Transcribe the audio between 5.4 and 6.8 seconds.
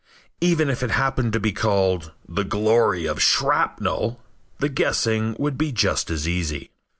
be just as easy.